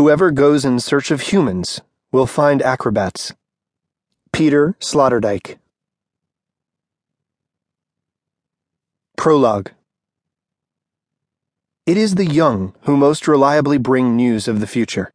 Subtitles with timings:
[0.00, 3.34] Whoever goes in search of humans will find acrobats.
[4.32, 5.58] Peter Sloterdijk.
[9.18, 9.72] Prologue
[11.84, 15.12] It is the young who most reliably bring news of the future.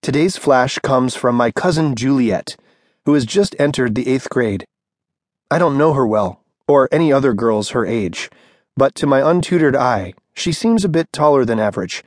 [0.00, 2.56] Today's flash comes from my cousin Juliet,
[3.04, 4.64] who has just entered the eighth grade.
[5.50, 8.30] I don't know her well, or any other girls her age,
[8.78, 12.02] but to my untutored eye, she seems a bit taller than average,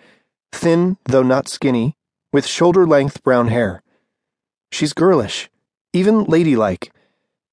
[0.51, 1.95] thin though not skinny,
[2.31, 3.81] with shoulder length brown hair.
[4.71, 5.49] She's girlish,
[5.93, 6.91] even ladylike,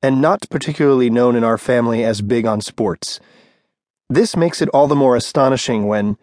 [0.03, 3.19] and not particularly known in our family as big on sports.
[4.09, 6.17] This makes it all the more astonishing when,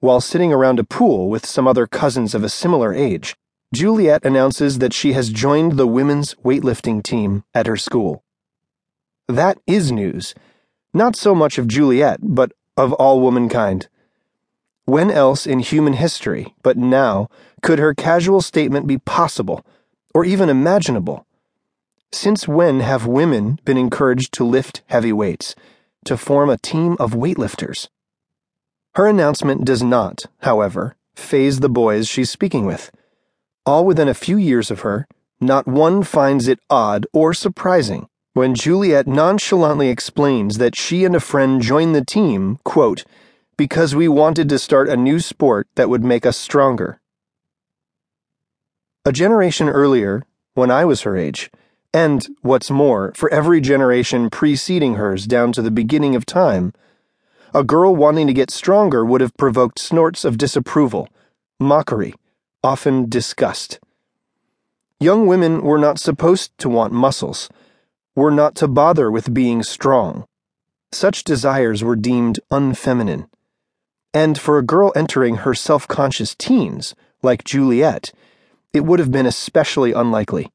[0.00, 3.36] while sitting around a pool with some other cousins of a similar age,
[3.74, 8.22] Juliet announces that she has joined the women's weightlifting team at her school.
[9.28, 10.34] That is news,
[10.94, 13.88] not so much of Juliet, but of all womankind.
[14.86, 17.28] When else in human history, but now,
[17.62, 19.64] could her casual statement be possible,
[20.14, 21.26] or even imaginable?
[22.10, 25.54] Since when have women been encouraged to lift heavy weights?
[26.06, 27.88] to form a team of weightlifters.
[28.94, 32.90] Her announcement does not, however, faze the boys she's speaking with.
[33.66, 35.06] All within a few years of her,
[35.40, 41.20] not one finds it odd or surprising when Juliet nonchalantly explains that she and a
[41.20, 43.04] friend joined the team, quote,
[43.56, 47.00] because we wanted to start a new sport that would make us stronger.
[49.04, 51.50] A generation earlier, when I was her age,
[51.94, 56.74] and, what's more, for every generation preceding hers down to the beginning of time,
[57.54, 61.08] a girl wanting to get stronger would have provoked snorts of disapproval,
[61.58, 62.12] mockery,
[62.62, 63.78] often disgust.
[65.00, 67.48] Young women were not supposed to want muscles,
[68.14, 70.26] were not to bother with being strong.
[70.92, 73.28] Such desires were deemed unfeminine.
[74.16, 78.14] And for a girl entering her self conscious teens, like Juliet,
[78.72, 80.50] it would have been especially unlikely.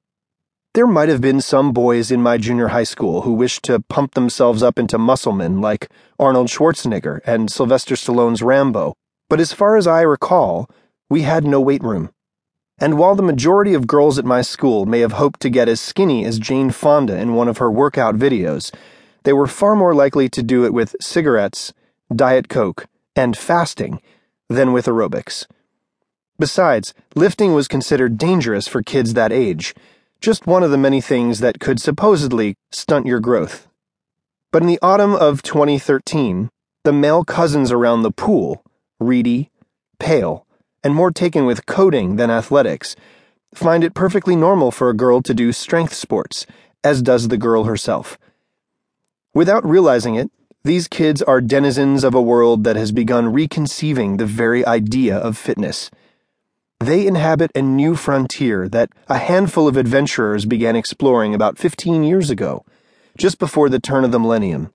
[0.73, 4.16] There might have been some boys in my junior high school who wished to pump
[4.16, 8.96] themselves up into musclemen like Arnold Schwarzenegger and Sylvester Stallone's Rambo,
[9.30, 10.68] but as far as I recall,
[11.08, 12.09] we had no weight room.
[12.80, 15.80] And while the majority of girls at my school may have hoped to get as
[15.80, 18.74] skinny as Jane Fonda in one of her workout videos,
[19.22, 21.74] they were far more likely to do it with cigarettes,
[22.12, 24.01] Diet Coke, and fasting
[24.49, 25.45] than with aerobics.
[26.39, 29.75] Besides, lifting was considered dangerous for kids that age
[30.22, 33.67] just one of the many things that could supposedly stunt your growth.
[34.51, 36.49] But in the autumn of 2013,
[36.83, 38.63] the male cousins around the pool,
[38.99, 39.49] reedy,
[39.97, 40.45] pale,
[40.83, 42.95] and more taken with coding than athletics,
[43.55, 46.45] find it perfectly normal for a girl to do strength sports,
[46.83, 48.19] as does the girl herself.
[49.33, 50.31] Without realizing it,
[50.63, 55.38] these kids are denizens of a world that has begun reconceiving the very idea of
[55.38, 55.89] fitness.
[56.79, 62.29] They inhabit a new frontier that a handful of adventurers began exploring about 15 years
[62.29, 62.63] ago,
[63.17, 64.72] just before the turn of the millennium.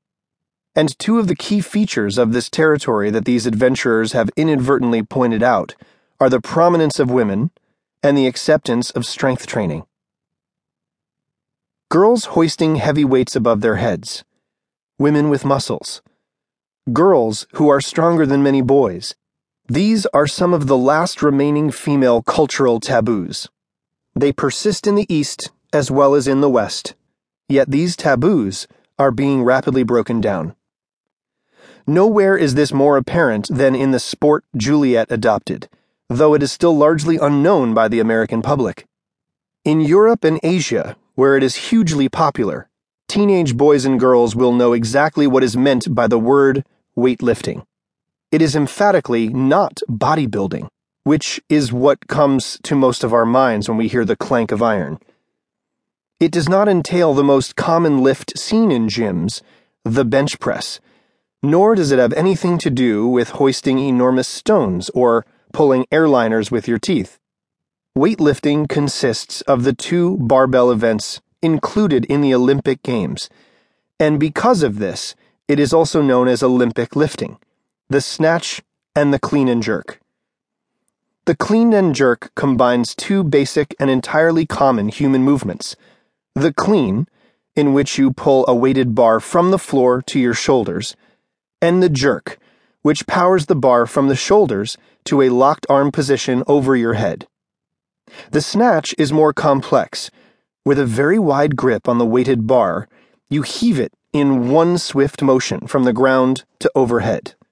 [0.75, 5.43] And two of the key features of this territory that these adventurers have inadvertently pointed
[5.43, 5.75] out
[6.19, 7.51] are the prominence of women
[8.03, 9.87] and the acceptance of strength training.
[11.89, 14.25] Girls hoisting heavy weights above their heads,
[14.99, 16.03] women with muscles,
[16.93, 19.15] girls who are stronger than many boys
[19.69, 23.49] these are some of the last remaining female cultural taboos.
[24.15, 26.95] They persist in the East as well as in the West,
[27.49, 30.55] yet these taboos are being rapidly broken down.
[31.85, 35.69] Nowhere is this more apparent than in the sport Juliet adopted,
[36.09, 38.87] though it is still largely unknown by the American public.
[39.65, 42.69] In Europe and Asia, where it is hugely popular,
[43.09, 46.65] teenage boys and girls will know exactly what is meant by the word
[46.97, 47.65] weightlifting.
[48.33, 50.69] It is emphatically not bodybuilding,
[51.05, 54.63] which is what comes to most of our minds when we hear the clank of
[54.63, 54.99] iron.
[56.19, 59.43] It does not entail the most common lift seen in gyms,
[59.85, 60.81] the bench press,
[61.43, 66.67] nor does it have anything to do with hoisting enormous stones or pulling airliners with
[66.67, 67.19] your teeth.
[67.97, 73.31] Weightlifting consists of the two barbell events included in the Olympic Games,
[73.99, 75.15] and because of this,
[75.49, 77.39] it is also known as Olympic lifting
[77.89, 78.63] the snatch,
[78.97, 80.01] and the clean and jerk.
[81.27, 85.77] The clean and jerk combines two basic and entirely common human movements.
[86.35, 87.07] The clean,
[87.55, 90.97] in which you pull a weighted bar from the floor to your shoulders,
[91.63, 92.39] and the jerk,
[92.83, 97.29] which powers the bar from the shoulders to a locked arm position over your head.
[98.33, 100.11] The snatch is more complex.
[100.67, 102.89] With a very wide grip on the weighted bar,
[103.31, 107.37] you heave it in one swift motion from the ground to overhead.